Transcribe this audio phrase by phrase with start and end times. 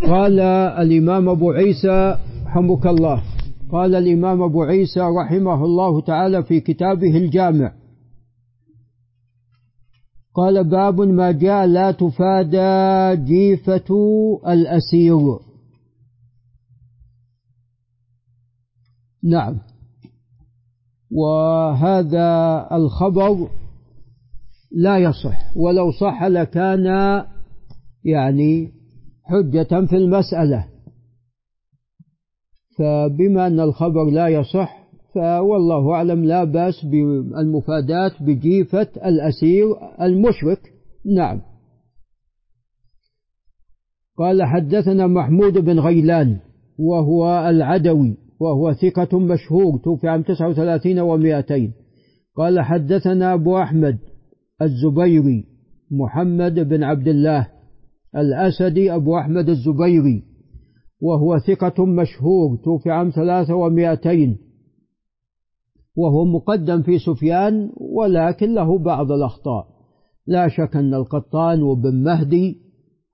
[0.00, 3.22] قال الإمام أبو عيسى حمك الله.
[3.70, 7.72] قال الإمام أبو عيسى رحمه الله تعالى في كتابه الجامع.
[10.34, 13.94] قال باب ما جاء لا تفادى جيفة
[14.48, 15.38] الأسير.
[19.24, 19.58] نعم.
[21.10, 23.48] وهذا الخبر
[24.72, 25.56] لا يصح.
[25.56, 26.86] ولو صح لكان
[28.04, 28.81] يعني
[29.24, 30.68] حجة في المسألة.
[32.78, 34.82] فبما أن الخبر لا يصح
[35.14, 39.66] فوالله أعلم لا بأس بالمفاداة بجيفة الأسير
[40.00, 40.72] المشرك.
[41.16, 41.40] نعم.
[44.18, 46.38] قال حدثنا محمود بن غيلان
[46.78, 51.70] وهو العدوي وهو ثقة مشهور توفي عام 39 و200
[52.36, 53.98] قال حدثنا أبو أحمد
[54.62, 55.44] الزبيري
[55.90, 57.48] محمد بن عبد الله
[58.16, 60.22] الأسدي أبو أحمد الزبيري
[61.00, 64.38] وهو ثقة مشهور توفي عام ثلاثة ومائتين
[65.96, 69.66] وهو مقدم في سفيان ولكن له بعض الأخطاء.
[70.26, 72.58] لا شك أن القطان وبن مهدي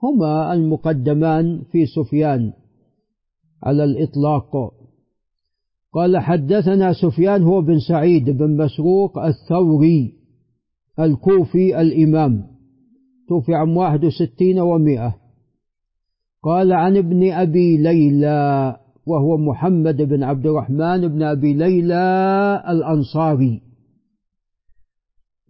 [0.02, 2.52] هما المقدمان في سفيان
[3.62, 4.72] على الإطلاق.
[5.92, 10.12] قال حدثنا سفيان هو بن سعيد بن مسروق الثوري
[11.00, 12.57] الكوفي الإمام.
[13.28, 15.14] توفي عام واحد وستين ومائة
[16.42, 18.76] قال عن ابن أبي ليلى
[19.06, 23.60] وهو محمد بن عبد الرحمن بن أبي ليلى الأنصاري.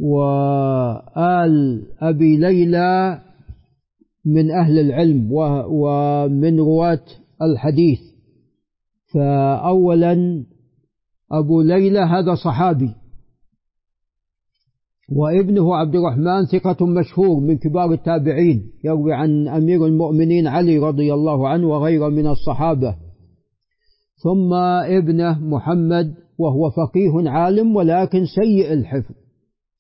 [0.01, 3.21] وآل أبي ليلى
[4.25, 5.33] من أهل العلم
[5.71, 7.05] ومن رواة
[7.43, 8.01] الحديث.
[9.15, 10.45] فأولا
[11.33, 12.95] أبو ليلى هذا صحابي.
[15.09, 21.49] وابنه عبد الرحمن ثقة مشهور من كبار التابعين يروي عن أمير المؤمنين علي رضي الله
[21.49, 22.97] عنه وغيره من الصحابة.
[24.23, 24.55] ثم
[24.99, 29.15] ابنه محمد وهو فقيه عالم ولكن سيء الحفظ.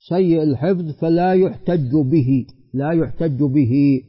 [0.08, 4.00] سيء الحفظ فلا يحتج به لا يحتج به.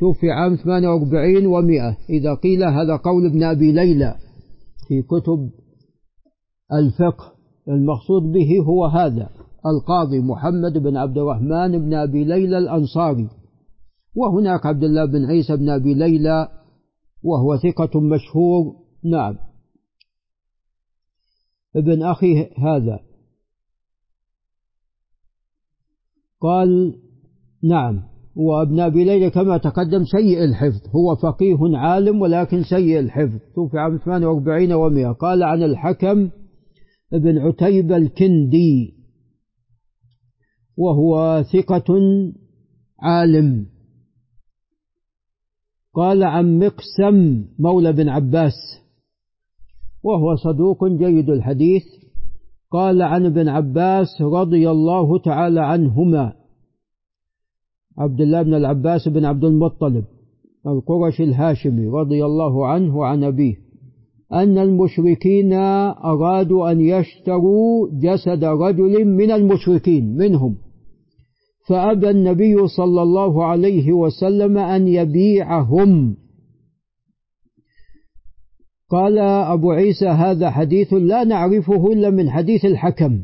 [0.00, 4.14] توفي عام 48 و100 إذا قيل هذا قول ابن أبي ليلى
[4.88, 5.50] في كتب
[6.72, 7.32] الفقه
[7.68, 9.37] المقصود به هو هذا.
[9.66, 13.28] القاضي محمد بن عبد الرحمن بن أبي ليلى الأنصاري
[14.14, 16.48] وهناك عبد الله بن عيسى بن أبي ليلى
[17.22, 18.76] وهو ثقة مشهور.
[19.04, 19.38] نعم.
[21.76, 23.00] ابن أخي هذا.
[26.40, 26.94] قال
[27.64, 28.02] نعم.
[28.36, 33.38] وابن أبي ليلى كما تقدم سيء الحفظ هو فقيه عالم ولكن سيء الحفظ.
[33.54, 36.30] توفي عام 48 و100 قال عن الحكم
[37.12, 38.97] ابن عتيبة الكندي.
[40.78, 41.94] وهو ثقة
[43.00, 43.66] عالم.
[45.94, 48.54] قال عن مقسم مولى بن عباس
[50.02, 51.82] وهو صدوق جيد الحديث.
[52.70, 56.32] قال عن ابن عباس رضي الله تعالى عنهما
[57.98, 60.04] عبد الله بن العباس بن عبد المطلب
[60.66, 63.54] القرشي الهاشمي رضي الله عنه وعن أبيه
[64.32, 65.52] أن المشركين
[66.04, 70.56] أرادوا أن يشتروا جسد رجل من المشركين منهم.
[71.68, 76.16] فأبى النبي صلى الله عليه وسلم أن يبيعهم.
[78.90, 83.20] قال أبو عيسى هذا حديث لا نعرفه إلا من حديث الحكم.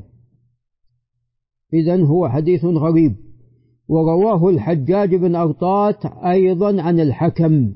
[1.74, 3.16] إذا هو حديث غريب.
[3.88, 7.72] ورواه الحجاج بن أرطات أيضا عن الحكم.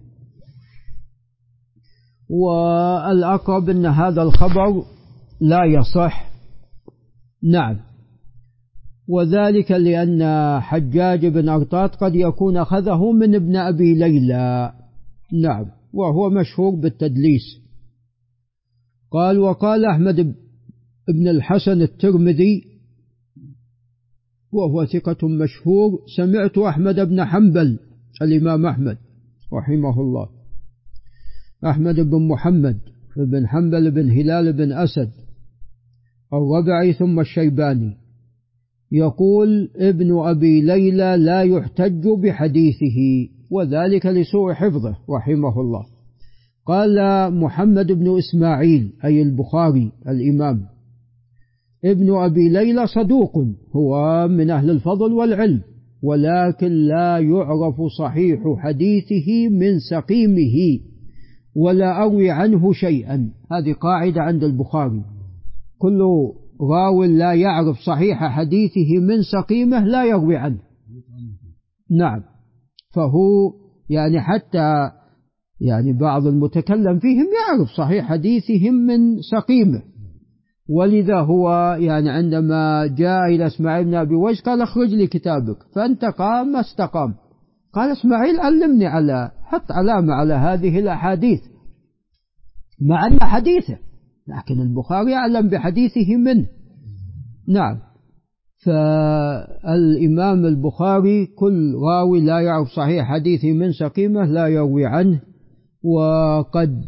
[2.31, 4.83] والأقرب أن هذا الخبر
[5.41, 6.31] لا يصح.
[7.43, 7.88] نعم.
[9.09, 10.23] وذلك لأن
[10.61, 14.73] حجاج بن أرطات قد يكون أخذه من ابن أبي ليلى.
[15.43, 17.43] نعم وهو مشهور بالتدليس.
[19.11, 20.35] قال وقال أحمد
[21.09, 22.65] بن الحسن الترمذي
[24.53, 27.79] وهو ثقة مشهور سمعت أحمد بن حنبل
[28.23, 28.99] الإمام أحمد
[29.53, 30.29] رحمه الله.
[31.67, 32.79] أحمد بن محمد
[33.17, 35.11] بن حنبل بن هلال بن أسد
[36.33, 38.08] الربعي ثم الشيباني.
[38.93, 45.85] يقول ابن أبي ليلى لا يحتج بحديثه وذلك لسوء حفظه رحمه الله.
[46.67, 46.99] قال
[47.35, 50.61] محمد بن إسماعيل أي البخاري الإمام.
[51.85, 53.45] ابن أبي ليلى صدوق
[53.77, 55.61] هو من أهل الفضل والعلم
[56.03, 60.81] ولكن لا يعرف صحيح حديثه من سقيمه
[61.57, 63.31] ولا أروي عنه شيئا.
[63.53, 65.03] هذه قاعدة عند البخاري.
[65.79, 66.03] كل
[66.61, 70.61] راو لا يعرف صحيح حديثه من سقيمه لا يروي عنه.
[71.91, 72.23] نعم.
[72.95, 73.53] فهو
[73.91, 74.91] يعني حتى
[75.61, 79.83] يعني بعض المتكلم فيهم يعرف صحيح حديثهم من سقيمه.
[80.69, 85.57] ولذا هو يعني عندما جاء إلى إسماعيل بن أبي ويس قال اخرج لي كتابك.
[85.75, 87.15] فانتقى ما استقام.
[87.73, 91.41] قال إسماعيل علمني على حط علامة على هذه الأحاديث.
[92.81, 93.88] مع أن حديثه
[94.29, 96.47] لكن البخاري أعلم بحديثه منه.
[97.49, 97.79] نعم.
[98.65, 105.21] فالإمام البخاري كل راوي لا يعرف صحيح حديثه من سقيمة لا يروي عنه.
[105.83, 106.85] وقد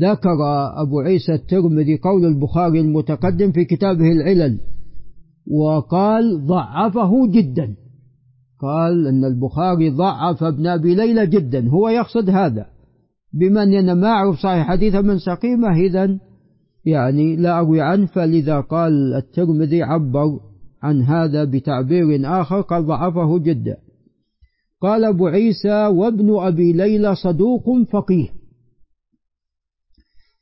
[0.00, 0.38] ذكر
[0.82, 4.58] أبو عيسى الترمذي قول البخاري المتقدم في كتابه العلل
[5.50, 7.76] وقال ضعفه جدا.
[8.60, 11.68] قال أن البخاري ضعف ابن أبي ليلى جدا.
[11.68, 12.66] هو يقصد هذا.
[13.32, 16.18] بما أننا ما أعرف صحيح حديثا من سقيمة إذا
[16.88, 20.40] يعني لا أروي عنه فلذا قال الترمذي عبر
[20.82, 23.76] عن هذا بتعبير آخر قال ضعفه جدا.
[24.80, 28.28] قال أبو عيسى وابن أبي ليلى صدوق فقيه.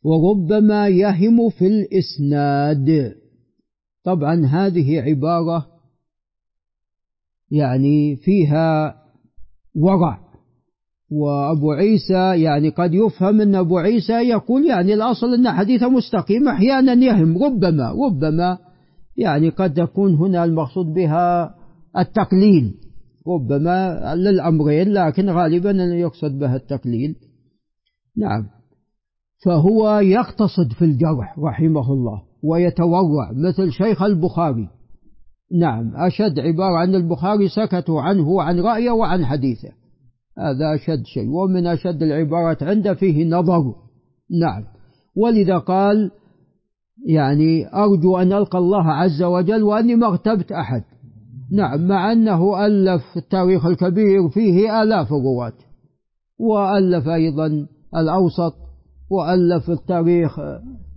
[0.02, 3.14] وربما يهم في الإسناد.
[4.04, 5.66] طبعا هذه عبارة
[7.50, 8.96] يعني فيها
[9.74, 10.25] ورع.
[11.10, 16.92] وأبو عيسى يعني قد يفهم أن أبو عيسى يقول يعني الأصل أن حديثه مستقيم أحيانا
[16.92, 18.58] يهم ربما ربما
[19.16, 21.54] يعني قد تكون هنا المقصود بها
[21.98, 22.74] التقليل
[23.28, 27.14] ربما للأمرين لكن غالبا يقصد بها التقليل.
[28.16, 28.46] نعم.
[29.44, 34.68] فهو يقتصد في الجرح رحمه الله ويتورع مثل شيخ البخاري.
[35.60, 39.68] نعم أشد عبارة عن البخاري سكتوا عنه وعن رأيه وعن حديثه.
[40.38, 43.74] هذا أشد شيء ومن أشد العبارات عنده فيه نظر.
[44.40, 44.64] نعم.
[45.16, 46.10] ولذا قال
[47.06, 50.82] يعني أرجو أن ألقى الله عز وجل وأني ما اغتبت أحد.
[51.52, 55.52] نعم مع أنه ألف التاريخ الكبير فيه آلاف الرواة
[56.38, 57.66] وألف أيضا
[57.96, 58.54] الأوسط
[59.10, 60.38] وألف التاريخ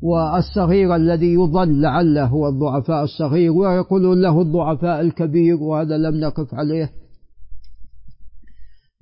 [0.02, 6.92] والصغير الذي يظن لعله هو الضعفاء الصغير ويقولون له الضعفاء الكبير وهذا لم نقف عليه.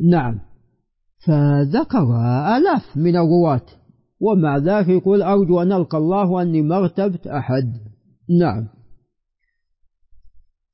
[0.02, 0.40] نعم.
[1.26, 2.16] فذكر
[2.58, 3.66] آلاف من الرواة.
[4.22, 7.74] ومع ذلك يقول أرجو أن ألقى الله وأني ما اغتبت أحد.
[8.40, 8.68] نعم.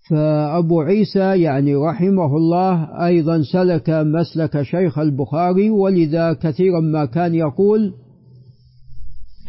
[0.09, 7.93] فأبو عيسى يعني رحمه الله أيضا سلك مسلك شيخ البخاري ولذا كثيرا ما كان يقول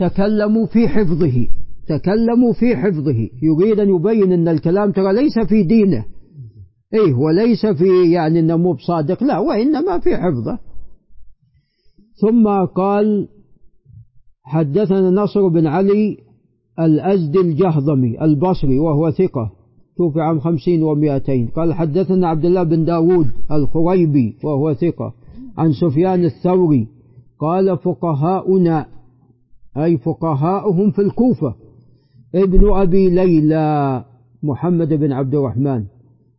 [0.01, 1.49] تكلموا في حفظه
[1.89, 3.29] تكلموا في حفظه.
[3.43, 6.05] يريد أن يبين أن الكلام ترى ليس في دينه.
[6.95, 10.59] إيه وليس في يعني أنه مو بصادق لا وإنما في حفظه.
[12.21, 13.29] ثم قال
[14.43, 16.19] حدثنا نصر بن علي
[16.81, 19.51] الأزدي الجهضمي البصري وهو ثقة
[19.97, 21.49] توفي عام خمسين ومائتين.
[21.49, 25.13] قال حدثنا عبد الله بن داود الخريبي وهو ثقة.
[25.59, 26.89] عن سفيان الثوري
[27.41, 28.87] قال فقهاؤنا
[29.77, 31.55] أي فقهاؤهم في الكوفة
[32.35, 34.05] ابن أبي ليلى
[34.43, 35.85] محمد بن عبد الرحمن.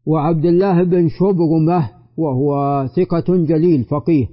[0.05, 4.27] وعبد الله بن شبرمة وهو ثقة جليل فقيه.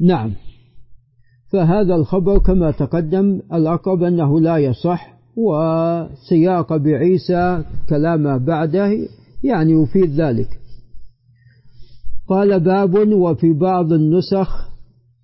[0.00, 0.32] نعم.
[1.52, 8.90] فهذا الخبر كما تقدم الأقرب أنه لا يصح وسياق بعيسى كلامه بعده
[9.44, 10.48] يعني يفيد ذلك.
[12.28, 14.70] قال باب وفي بعض النسخ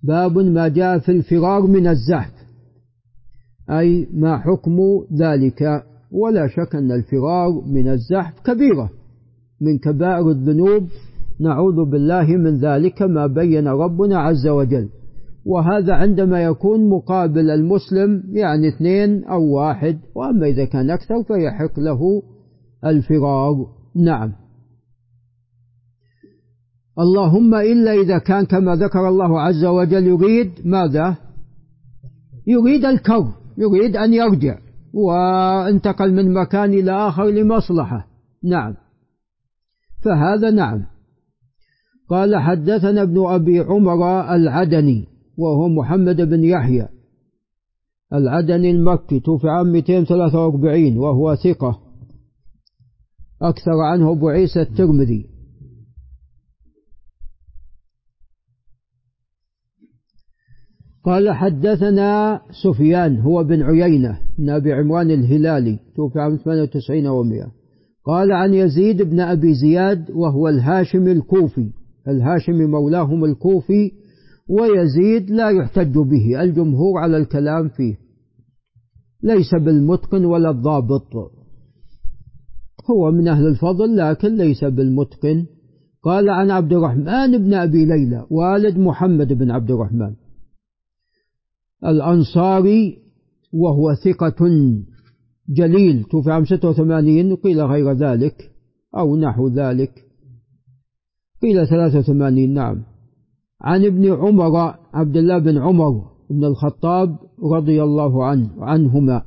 [0.03, 2.33] باب ما جاء في الفرار من الزحف
[3.69, 4.77] أي ما حكم
[5.19, 5.83] ذلك.
[6.11, 8.89] ولا شك أن الفرار من الزحف كبيرة.
[9.61, 10.87] من كبائر الذنوب
[11.39, 14.89] نعوذ بالله من ذلك ما بين ربنا عز وجل.
[15.47, 22.21] وهذا عندما يكون مقابل المسلم يعني اثنين أو واحد وأما إذا كان أكثر فيحق له
[22.85, 24.33] الفرار نعم.
[26.99, 31.17] اللهم إلا إذا كان كما ذكر الله عز وجل يريد ماذا؟
[32.47, 34.57] يريد الكر يريد أن يرجع.
[34.93, 38.07] وانتقل من مكان إلى آخر لمصلحة.
[38.43, 38.75] نعم.
[40.03, 40.85] فهذا نعم.
[42.09, 46.87] قال حدثنا ابن أبي عمر العدني وهو محمد بن يحيى.
[48.13, 51.79] العدني المكي توفي عام 243 وهو ثقة.
[53.41, 55.36] أكثر عنه أبو عيسى الترمذي.
[61.07, 67.47] قال حدثنا سفيان هو بن عيينة بن أبي عمران الهلالي توفي عام 98 و100
[68.05, 71.69] قال عن يزيد بن أبي زياد وهو الهاشمي الكوفي
[72.07, 73.91] الهاشمي مولاهم الكوفي
[74.49, 77.95] ويزيد لا يحتج به الجمهور على الكلام فيه.
[79.23, 81.13] ليس بالمتقن ولا الضابط.
[82.89, 85.45] هو من أهل الفضل لكن ليس بالمتقن.
[86.03, 90.26] قال عن عبد الرحمن بن أبي ليلى والد محمد بن عبد الرحمن.
[91.85, 92.97] الأنصاري
[93.53, 94.45] وهو ثقة
[95.49, 96.03] جليل.
[96.03, 98.51] توفي عام 86 قيل غير ذلك
[98.97, 99.91] أو نحو ذلك.
[101.41, 102.83] قيل 83 نعم.
[103.61, 107.17] عن ابن عمر عبد الله بن عمر بن الخطاب
[107.53, 109.21] رضي الله عنه عنهما.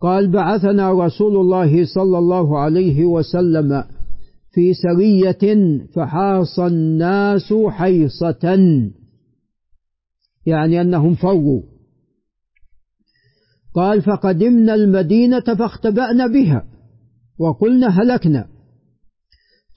[0.00, 3.84] قال بعثنا رسول الله صلى الله عليه وسلم
[4.52, 8.56] في سرية فحاص الناس حيصة.
[10.46, 11.62] يعني أنهم فروا
[13.74, 16.64] قال فقدمنا المدينة فاختبأنا بها
[17.38, 18.46] وقلنا هلكنا.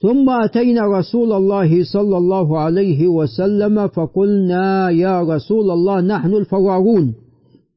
[0.02, 7.14] ثم أتينا رسول الله صلى الله عليه وسلم فقلنا يا رسول الله نحن الفرارون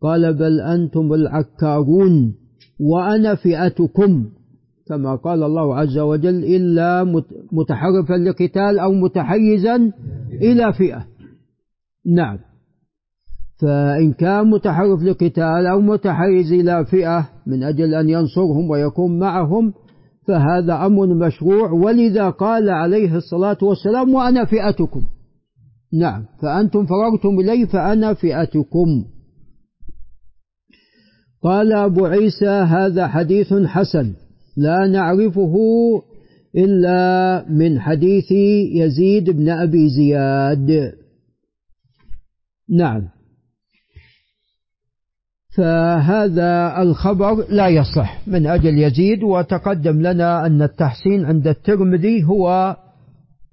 [0.01, 2.35] قال بل أنتم العكارون
[2.79, 4.29] وأنا فئتكم.
[4.87, 7.03] كما قال الله عز وجل إلا
[7.51, 9.91] متحرفا لقتال أو متحيزا
[10.41, 11.07] إلى فئة.
[12.05, 12.48] نعم.
[13.61, 19.73] فإن كان متحرف لقتال أو متحيز إلى فئة من أجل أن ينصرهم ويكون معهم
[20.27, 21.71] فهذا أمر مشروع.
[21.71, 25.01] ولذا قال عليه الصلاة والسلام وأنا فئتكم.
[25.93, 26.25] نعم.
[26.41, 29.05] فأنتم فررتم إلي فأنا فئتكم.
[31.43, 34.13] قال أبو عيسى هذا حديث حسن
[34.57, 35.55] لا نعرفه
[36.55, 38.31] إلا من حديث
[38.75, 40.93] يزيد بن أبي زياد.
[42.69, 43.18] نعم.
[45.59, 48.27] فهذا الخبر لا يصح.
[48.27, 52.75] من أجل يزيد وتقدم لنا أن التحسين عند الترمذي هو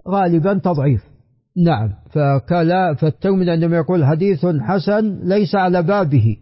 [0.09, 1.05] غالبا تضعيف.
[1.65, 6.37] نعم فكلا فالترمذي عندما يقول حديث حسن ليس على بابه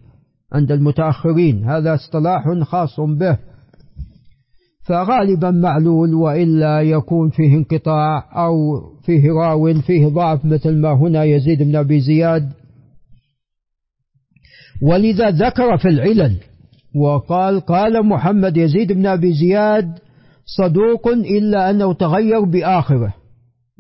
[0.52, 3.38] عند المتأخرين هذا اصطلاح خاص به.
[4.86, 11.62] فغالبا معلول وإلا يكون فيه انقطاع أو فيه راو فيه ضعف مثل ما هنا يزيد
[11.62, 12.52] بن أبي زياد
[14.82, 16.36] ولذا ذكر في العلل.
[16.96, 19.98] وقال قال محمد يزيد بن أبي زياد
[20.46, 23.14] صدوق إلا أنه تغير بآخره.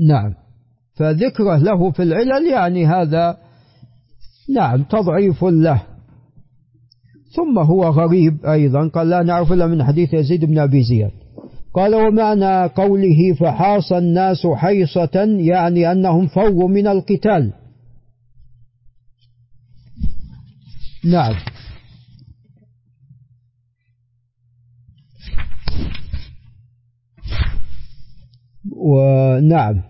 [0.08, 0.34] نعم.
[0.96, 3.36] فذكره له في العلل يعني هذا
[4.54, 5.82] نعم تضعيف له.
[7.36, 11.10] ثم هو غريب أيضا قال لا نعرف إلا من حديث يزيد بن أبي زياد.
[11.74, 17.52] قال ومعنى قوله فحاص الناس حيصة يعني أنهم فووا من القتال.
[21.04, 21.34] نعم.
[28.76, 29.82] ونعم.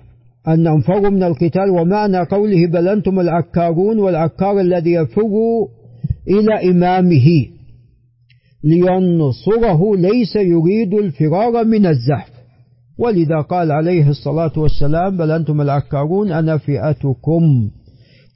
[0.48, 5.30] أنهم فروا من القتال ومعنى قوله بل أنتم العكارون والعكار الذي يفر
[6.28, 7.46] إلى إمامه
[8.64, 12.30] لينصره ليس يريد الفرار من الزحف.
[12.98, 17.70] ولذا قال عليه الصلاة والسلام بل أنتم العكارون أنا فئتكم.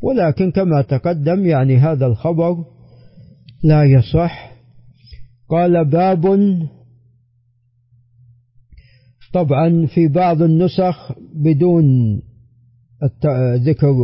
[0.03, 2.65] ولكن كما تقدم يعني هذا الخبر
[3.65, 4.53] لا يصح.
[5.49, 6.27] قال باب
[9.33, 11.85] طبعا في بعض النسخ بدون
[13.55, 13.95] ذكر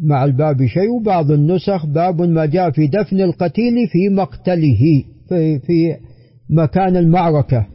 [0.00, 5.96] مع الباب شيء وبعض النسخ باب ما جاء في دفن القتيل في مقتله في, في
[6.50, 7.66] مكان المعركة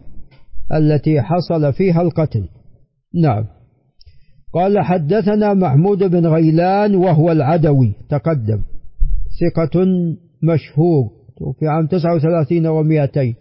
[0.74, 2.50] التي حصل فيها القتل.
[3.22, 3.45] نعم.
[4.53, 8.62] قال حدثنا محمود بن غيلان وهو العدوي تقدم.
[9.41, 9.86] ثقة
[10.43, 11.10] مشهور
[11.60, 13.36] في عام 39 و200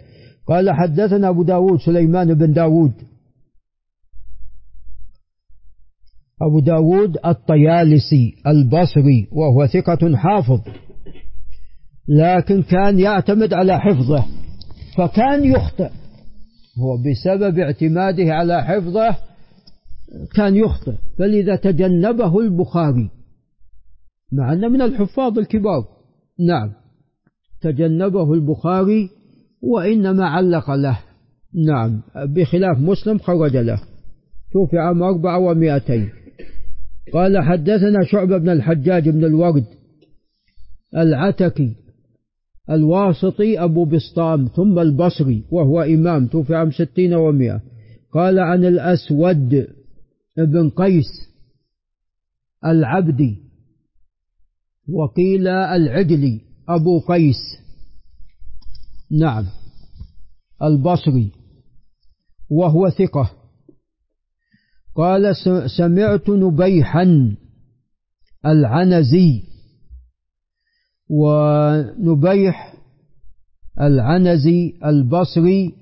[0.47, 2.93] قال حدثنا أبو داود سليمان بن داود.
[6.43, 10.61] أبو داود الطيالسي البصري وهو ثقة حافظ.
[12.09, 14.25] لكن كان يعتمد على حفظه
[14.97, 15.91] فكان يخطئ.
[16.79, 19.17] هو بسبب اعتماده على حفظه
[20.35, 20.95] كان يخطئ.
[21.19, 23.11] فلذا تجنبه البخاري.
[24.33, 25.85] مع أنه من الحفاظ الكبار.
[26.41, 26.73] نعم.
[27.61, 29.11] تجنبه البخاري
[29.63, 30.99] وإنما علق له.
[31.67, 32.03] نعم.
[32.17, 33.81] بخلاف مسلم خرج له.
[34.53, 36.09] توفي عام أربعة ومائتين
[37.13, 39.65] قال حدثنا شعبة بن الحجاج بن الورد
[40.97, 41.75] العتكي
[42.71, 46.27] الواسطي أبو بسطام ثم البصري وهو إمام.
[46.27, 47.61] توفي عام ستين ومائة.
[48.13, 49.67] قال عن الأسود
[50.37, 51.07] بن قيس
[52.65, 53.37] العبدي
[54.89, 57.37] وقيل العجلي أبو قيس.
[59.11, 59.47] نعم.
[60.63, 61.33] البصري.
[62.51, 63.31] وهو ثقة.
[64.95, 65.37] قال
[65.77, 67.37] سمعت نبيحا
[68.47, 69.43] العنزي.
[71.09, 72.75] ونبيح
[73.81, 75.75] العنزي البصري.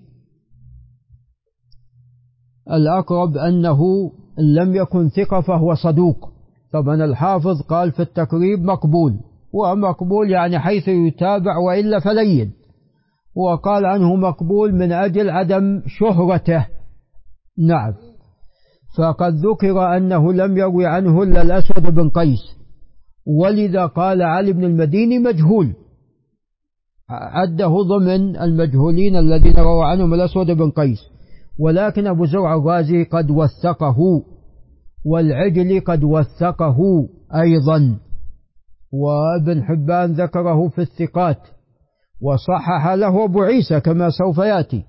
[2.71, 6.31] الأقرب أنه إن لم يكن ثقة فهو صدوق.
[6.73, 9.15] طبعا الحافظ قال في التقريب مقبول
[9.53, 12.53] ومقبول يعني حيث يتابع وإلا فلين
[13.37, 16.67] وقال عنه مقبول من أجل عدم شهرته.
[17.59, 17.93] نعم.
[18.99, 22.41] فقد ذكر أنه لم يروي عنه إلا الأسود بن قيس.
[23.41, 25.73] ولذا قال علي بن المديني مجهول.
[27.11, 30.99] عده ضمن المجهولين الذين روى عنهم الأسود بن قيس.
[31.59, 33.97] ولكن أبو زرع الرازي قد وثقه
[35.05, 36.79] والعجلي قد وثقه
[37.35, 37.99] أيضا.
[38.93, 41.39] وابن حبان ذكره في الثقات
[42.23, 44.85] وصحح له أبو عيسى كما سوف يأتي.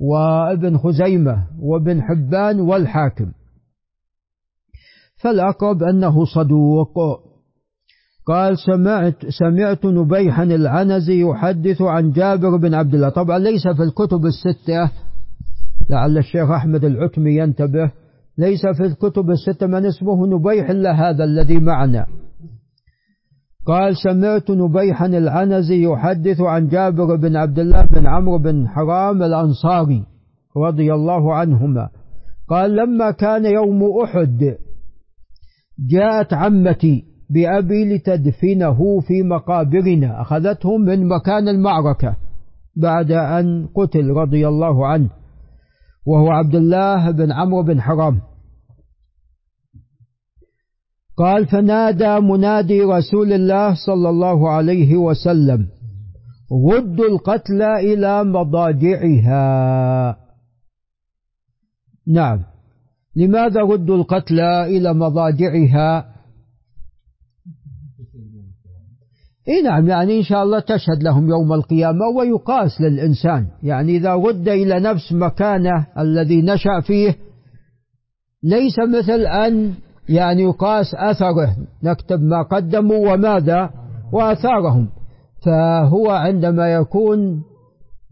[0.00, 3.32] وابن خزيمة وابن حبان والحاكم.
[5.22, 6.94] فالأقرب أنه صدوق.
[8.26, 13.08] قال سمعت سمعت نبيحا العنزي يحدث عن جابر بن عبد الله.
[13.08, 14.90] طبعا ليس في الكتب الستة
[15.90, 17.92] لعل الشيخ أحمد العتمي ينتبه
[18.38, 22.06] ليس في الكتب الستة من اسمه نبيح إلا هذا الذي معنا.
[23.66, 30.04] قال سمعت نبيحا العنزي يحدث عن جابر بن عبد الله بن عمرو بن حرام الأنصاري
[30.56, 31.88] رضي الله عنهما.
[32.48, 34.56] قال لما كان يوم أحد
[35.90, 42.16] جاءت عمتي بأبي لتدفنه في مقابرنا أخذته من مكان المعركة
[42.76, 45.19] بعد أن قتل رضي الله عنه.
[46.06, 48.20] وهو عبد الله بن عمرو بن حرام.
[51.16, 55.68] قال فنادى منادي رسول الله صلى الله عليه وسلم
[56.52, 60.16] ردوا القتلى إلى مضاجعها.
[62.06, 62.44] نعم.
[63.16, 66.19] لماذا ردوا القتلى إلى مضاجعها؟
[69.48, 73.46] إي نعم يعني إن شاء الله تشهد لهم يوم القيامة ويقاس للإنسان.
[73.62, 77.16] يعني إذا رد إلى نفس مكانه الذي نشأ فيه
[78.42, 79.74] ليس مثل أن
[80.08, 81.56] يعني يقاس أثره.
[81.82, 83.70] نكتب ما قدموا وماذا
[84.12, 84.88] وآثارهم.
[85.46, 87.42] فهو عندما يكون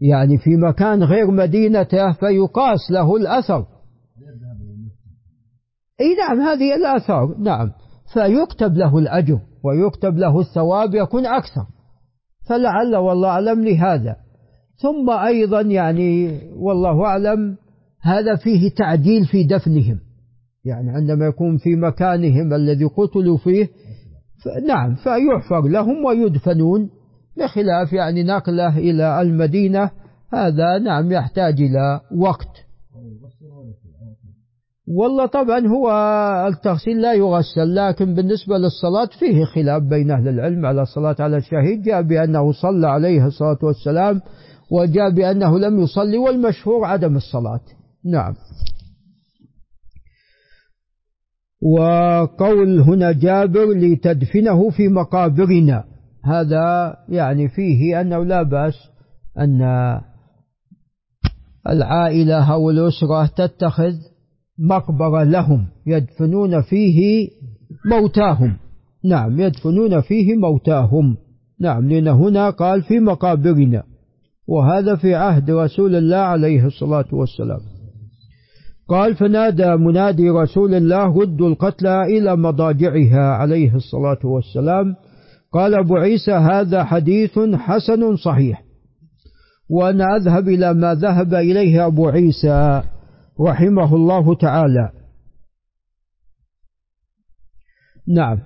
[0.01, 3.65] يعني في مكان غير مدينته فيقاس له الأثر.
[6.01, 7.71] إي نعم هذه الآثار نعم
[8.13, 9.39] فيكتب له الأجر.
[9.63, 11.65] ويكتب له الثواب يكون أكثر.
[12.49, 14.15] فلعل والله أعلم لهذا.
[14.81, 17.57] ثم أيضا يعني والله أعلم
[18.01, 19.99] هذا فيه تعديل في دفنهم.
[20.65, 23.67] يعني عندما يكون في مكانهم الذي قتلوا فيه
[24.67, 26.89] نعم فيحفر لهم ويدفنون.
[27.37, 29.91] بخلاف يعني نقله إلى المدينة
[30.33, 32.68] هذا نعم يحتاج إلى وقت.
[34.91, 35.91] والله طبعا هو
[36.47, 41.81] التغسيل لا يغسل لكن بالنسبة للصلاة فيه خلاف بين أهل العلم على الصلاة على الشهيد.
[41.81, 44.21] جاء بأنه صلى عليه الصلاة والسلام
[44.71, 47.61] وجاء بأنه لم يصلي والمشهور عدم الصلاة.
[48.05, 48.33] نعم.
[51.61, 55.83] وقول هنا جابر لتدفنه في مقابرنا
[56.25, 58.73] هذا يعني فيه أنه لا بأس
[59.37, 59.61] أن
[61.67, 63.93] العائلة أو الأسرة تتخذ
[64.59, 67.29] مقبرة لهم يدفنون فيه
[67.85, 68.53] موتاهم.
[69.05, 71.17] نعم يدفنون فيه موتاهم.
[71.61, 73.83] نعم لأن هنا قال في مقابرنا.
[74.47, 77.59] وهذا في عهد رسول الله عليه الصلاة والسلام.
[78.89, 84.95] قال فنادى منادي رسول الله ردوا القتلى إلى مضاجعها عليه الصلاة والسلام.
[85.53, 88.63] قال أبو عيسى هذا حديث حسن صحيح.
[89.69, 92.81] وأنا أذهب إلى ما ذهب إليه أبو عيسى.
[93.41, 94.91] رحمه الله تعالى.
[98.07, 98.39] نعم.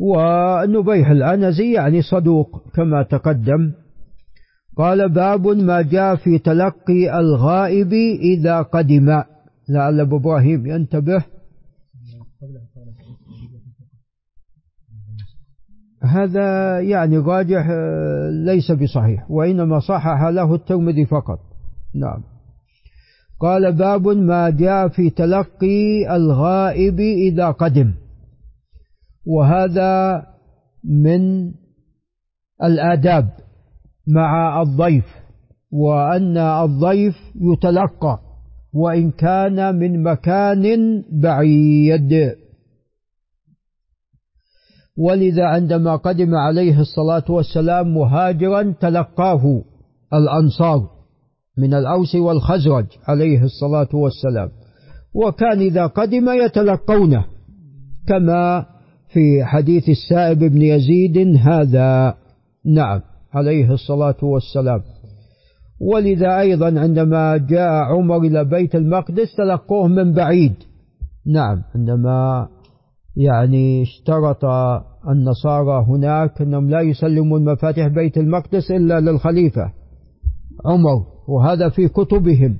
[0.00, 3.72] ونبيح الأنزي يعني صدوق كما تقدم.
[4.76, 9.22] قال باب ما جاء في تلقي الغائب إذا قدم.
[9.68, 11.24] لعل أبو إبراهيم ينتبه.
[16.02, 17.66] هذا يعني راجح
[18.30, 21.47] ليس بصحيح وإنما صحح له الترمذي فقط.
[21.94, 22.22] نعم.
[23.40, 27.94] قال باب ما جاء في تلقي الغائب إذا قدم.
[29.26, 30.22] وهذا
[30.84, 31.52] من
[32.62, 33.28] الآداب
[34.06, 35.04] مع الضيف
[35.72, 38.18] وأن الضيف يتلقى
[38.74, 40.64] وإن كان من مكان
[41.22, 42.34] بعيد.
[44.96, 49.62] ولذا عندما قدم عليه الصلاة والسلام مهاجرا تلقاه
[50.12, 50.97] الأنصار.
[51.58, 54.48] من الأوس والخزرج عليه الصلاة والسلام.
[55.14, 57.24] وكان إذا قدم يتلقونه
[58.08, 58.66] كما
[59.08, 62.14] في حديث السائب بن يزيد هذا.
[62.66, 63.00] نعم
[63.34, 64.80] عليه الصلاة والسلام.
[65.80, 70.54] ولذا أيضا عندما جاء عمر إلى بيت المقدس تلقوه من بعيد.
[71.26, 72.48] نعم عندما
[73.16, 74.44] يعني اشترط
[75.08, 79.72] النصارى هناك أنهم لا يسلمون مفاتيح بيت المقدس إلا للخليفة
[80.66, 81.17] عمر.
[81.28, 82.56] وهذا في كتبهم.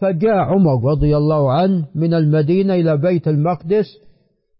[0.00, 3.86] فجاء عمر رضي الله عنه من المدينة إلى بيت المقدس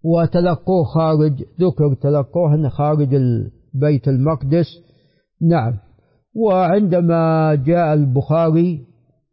[0.05, 3.09] وتلقوه خارج ذكر تلقوه خارج
[3.75, 4.67] بيت المقدس.
[5.43, 5.75] نعم.
[6.37, 8.81] وعندما جاء البخاري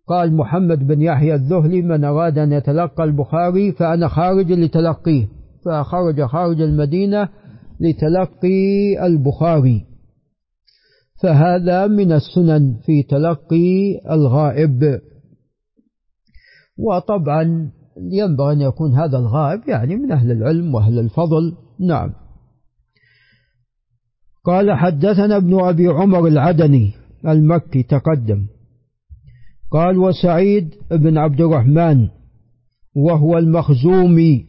[0.07, 5.27] قال محمد بن يحيى الذهلي من أراد أن يتلقى البخاري فأنا خارج لتلقيه.
[5.65, 7.29] فخرج خارج المدينة
[7.79, 9.90] لتلقي البخاري.
[11.21, 15.01] فهذا من السنن في تلقي الغائب.
[16.77, 21.53] وطبعا ينبغي أن يكون هذا الغائب يعني من أهل العلم وأهل الفضل.
[21.79, 22.13] نعم.
[24.43, 26.93] قال حدثنا ابن أبي عمر العدني
[27.27, 28.47] المكي تقدم.
[29.71, 32.07] قال وسعيد بن عبد الرحمن
[32.95, 34.45] وهو المخزومي.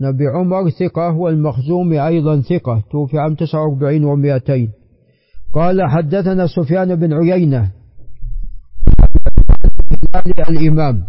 [0.00, 4.83] نبي عمر ثقة والمخزومي أيضا ثقة توفي عام 49 و200
[5.54, 7.70] قال حدثنا سفيان بن عيينة.
[10.48, 11.04] الإمام.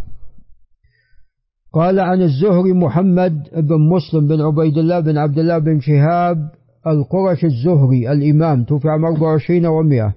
[1.74, 6.38] قال عن الزهري محمد بن مسلم بن عبيد الله بن عبد الله بن شهاب
[6.88, 10.14] القرش الزهري الإمام توفي عام 24 و100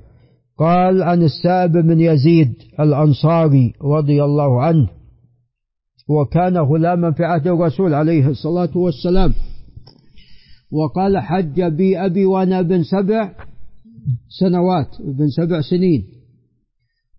[0.59, 4.89] قال عن السائب بن يزيد الأنصاري رضي الله عنه
[6.09, 9.35] وكان غلاما في عهد الرسول عليه الصلاة والسلام.
[10.73, 13.31] وقال حج بي أبي وأنا ابن سبع
[14.29, 16.05] سنوات ابن سبع سنين.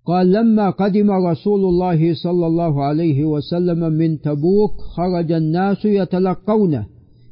[0.06, 6.88] قال لما قدم رسول الله صلى الله عليه وسلم من تبوك خرج الناس يتلقونه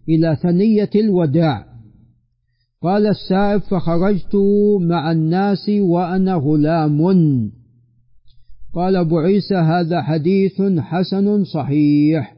[0.10, 1.66] إلى ثنية الوداع.
[2.82, 4.36] قال السائب فخرجت
[4.82, 7.02] مع الناس وأنا غلام.
[8.74, 12.36] قال أبو عيسى هذا حديث حسن صحيح.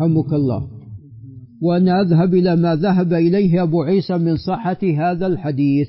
[0.00, 0.77] حمك الله.
[1.62, 5.88] وأن أذهب إلى ما ذهب إليه أبو عيسى من صحة هذا الحديث.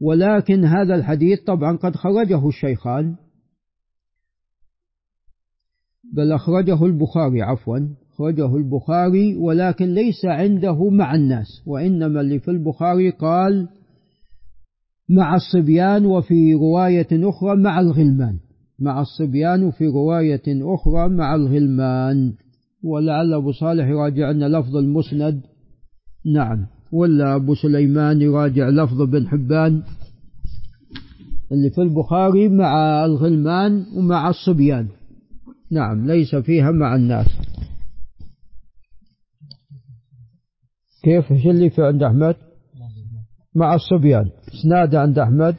[0.00, 3.16] ولكن هذا الحديث طبعا قد خرجه الشيخان.
[6.12, 7.78] بل أخرجه البخاري عفوا
[8.16, 13.68] أخرجه البخاري ولكن ليس عنده مع الناس وإنما اللي في البخاري قال
[15.08, 18.38] مع الصبيان وفي رواية أخرى مع الغلمان.
[18.78, 22.32] مع الصبيان وفي رواية أخرى مع الغلمان.
[22.86, 25.40] ولعل أبو صالح يراجع أن لفظ المسند
[26.26, 26.66] نعم.
[26.92, 29.82] ولا أبو سليمان يراجع لفظ بن حبان
[31.52, 34.88] اللي في البخاري مع الغلمان ومع الصبيان.
[35.70, 37.26] نعم ليس فيها مع الناس.
[41.02, 42.36] كيف؟ إيش اللي في عند أحمد؟
[43.54, 44.30] مع الصبيان.
[44.54, 45.56] إسناد عند أحمد؟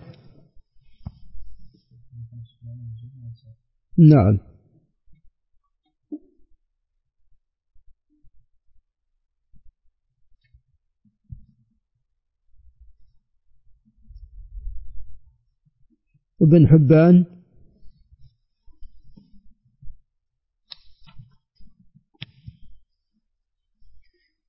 [3.98, 4.47] نعم.
[16.42, 17.26] ابن حبان.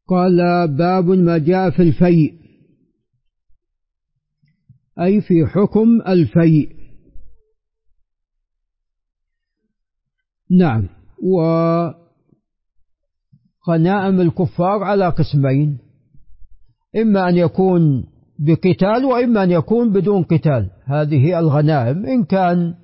[0.08, 0.36] قال
[0.76, 2.38] باب ما جاء في الفيء.
[5.00, 6.78] أي في حكم الفيء.
[10.50, 10.88] نعم.
[13.68, 15.78] وغنائم الكفار على قسمين.
[16.96, 18.04] إما أن يكون
[18.38, 20.70] بقتال وإما أن يكون بدون قتال.
[20.84, 22.74] هذه الغنائم إن كان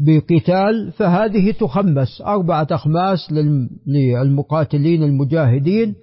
[0.00, 2.22] بقتال فهذه تخمس.
[2.26, 3.32] أربعة أخماس
[3.86, 5.94] للمقاتلين المجاهدين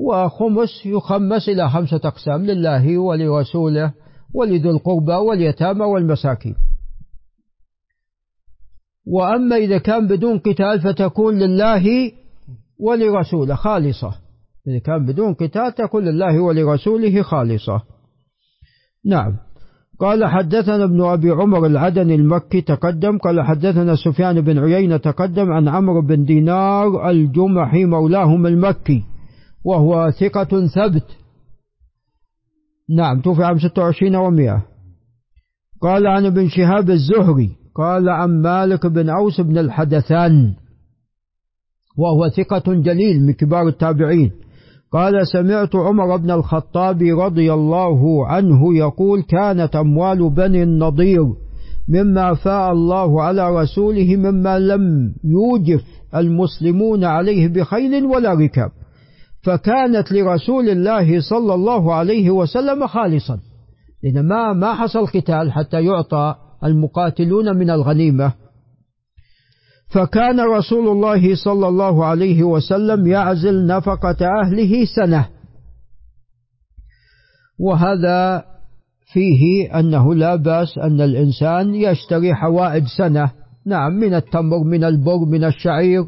[0.00, 3.92] وخمس يخمس إلى خمسة أقسام لله ولرسوله
[4.34, 6.54] ولذي القربى واليتامى والمساكين.
[9.06, 12.12] وأما إذا كان بدون قتال فتكون لله
[12.80, 14.14] ولرسوله خالصة.
[14.68, 17.93] إذا كان بدون قتال تكون لله ولرسوله خالصة.
[19.06, 19.36] نعم.
[20.00, 25.68] قال حدثنا ابن أبي عمر العدني المكي تقدم قال حدثنا سفيان بن عيينة تقدم عن
[25.68, 29.04] عمرو بن دينار الجمحي مولاهم المكي
[29.64, 31.06] وهو ثقة ثبت.
[32.90, 34.60] نعم توفي عام 26 و100
[35.80, 40.54] قال عن ابن شهاب الزهري قال عن مالك بن أوس بن الحدثان
[41.98, 44.32] وهو ثقة جليل من كبار التابعين.
[44.92, 51.24] قال سمعت عمر بن الخطاب رضي الله عنه يقول كانت أموال بني النضير
[51.88, 58.70] مما فاء الله على رسوله مما لم يوجف المسلمون عليه بخيل ولا ركاب.
[59.42, 63.38] فكانت لرسول الله صلى الله عليه وسلم خالصا.
[64.02, 68.32] لأن ما ما حصل قتال حتى يعطى المقاتلون من الغنيمة.
[69.88, 75.28] فكان رسول الله صلى الله عليه وسلم يعزل نفقة أهله سنة.
[77.60, 78.44] وهذا
[79.12, 83.30] فيه أنه لا بأس أن الإنسان يشتري حوائج سنة.
[83.66, 86.04] نعم من التمر من البر من الشعير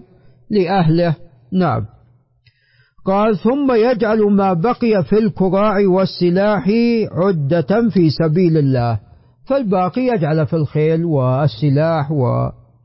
[0.51, 1.17] لأهله.
[1.53, 1.87] نعم.
[3.05, 6.71] قال ثم يجعل ما بقي في الكراع والسلاح
[7.13, 9.01] عدة في سبيل الله.
[9.47, 12.11] فالباقي يجعل في الخيل والسلاح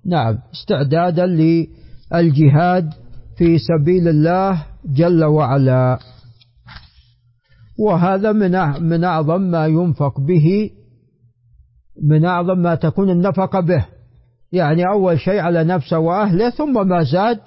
[0.05, 2.93] ونعم استعدادا للجهاد
[3.37, 5.99] في سبيل الله جل وعلا.
[7.79, 10.69] وهذا من من أعظم ما ينفق به
[12.03, 13.85] من أعظم ما تكون النفقة به.
[14.51, 17.39] يعني أول شيء على نفسه وأهله ثم ما زاد.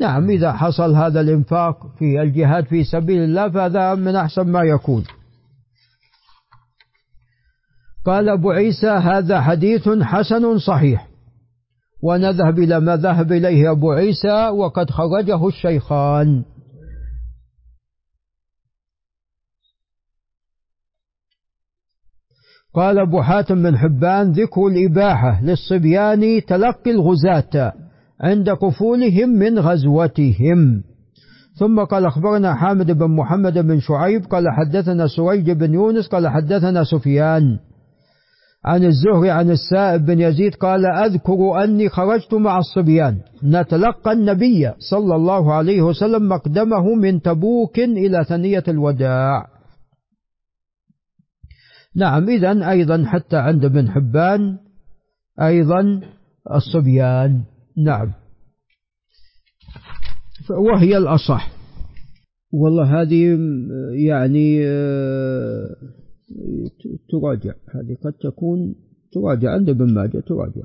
[0.00, 5.04] نعم إذا حصل هذا الإنفاق في الجهاد في سبيل الله فهذا من أحسن ما يكون.
[8.04, 11.11] قال أبو عيسى هذا حديث حسن صحيح.
[12.02, 16.44] ونذهب إلى ما ذهب إليه أبو عيسى وقد خرجه الشيخان.
[22.74, 27.72] قال أبو حاتم بن حبان ذكر الإباحة للصبيان تلقي الغزاة
[28.20, 30.82] عند قفولهم من غزوتهم.
[31.58, 36.84] ثم قال أخبرنا حامد بن محمد بن شعيب قال حدثنا سريج بن يونس قال حدثنا
[36.84, 37.58] سفيان.
[38.64, 45.16] عن الزهري عن السائب بن يزيد قال أذكر أني خرجت مع الصبيان نتلقى النبي صلى
[45.16, 49.46] الله عليه وسلم مقدمه من تبوك إلى ثنية الوداع.
[51.96, 54.58] نعم إذا أيضا حتى عند ابن حبان
[55.40, 56.00] أيضا
[56.54, 57.42] الصبيان.
[57.84, 58.12] نعم.
[60.50, 61.50] وهي الأصح.
[62.52, 63.38] والله هذه
[64.06, 65.66] يعني آه،
[67.10, 67.54] تراجع.
[67.74, 68.74] هذه قد تكون
[69.12, 69.50] تراجع.
[69.50, 70.62] عند ابن ماجه تراجع.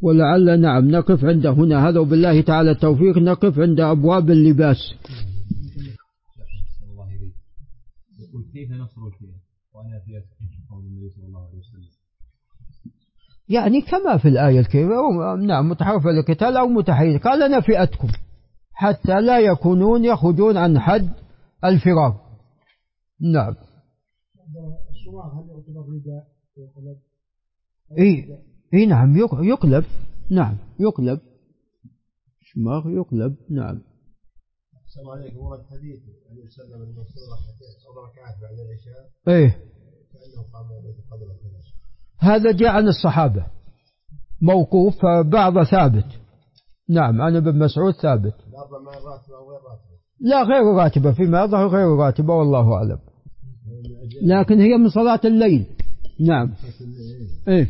[0.00, 1.88] ولعل نعم نقف عند هنا.
[1.88, 3.18] هذا وبالله تعالى التوفيق.
[3.18, 4.76] نقف عند أبواب اللباس.
[8.52, 9.36] كيف نصر الفئة؟
[9.74, 10.24] وأنا فئة
[10.70, 11.88] قول النبي صلى الله عليه وسلم.
[13.48, 17.20] يعني كما في الآية الكريمة نعم متحرف للقتال أو متحيز.
[17.20, 18.08] قال أنا فئتكم.
[18.72, 21.10] حتى لا يكونون يخرجون عن حد
[21.64, 22.21] الفرار
[23.22, 23.54] نعم.
[25.34, 26.32] هل يعتبر رداء
[27.98, 28.38] اي
[28.74, 29.84] اي نعم يقلب.
[30.30, 31.20] نعم يقلب.
[32.40, 33.36] شماغ يقلب.
[33.50, 33.80] نعم.
[34.86, 35.36] السلام عليكم.
[35.36, 37.22] ورد حديث أن يسلم المنصور
[37.88, 39.10] أربع ركعات بعد العشاء.
[39.28, 39.50] إيه.
[40.12, 40.66] كأنه قام
[41.10, 41.32] قبل
[42.18, 43.46] هذا جاء عن الصحابة.
[44.40, 46.20] موقوف فبعض ثابت.
[46.88, 48.34] نعم عن ابن مسعود ثابت.
[50.20, 51.12] لا غير راتبة.
[51.12, 53.11] فيما يظهر غير راتبة والله أعلم.
[54.22, 55.64] لكن هي من صلاة الليل.
[56.20, 56.50] نعم.
[57.48, 57.66] إيه.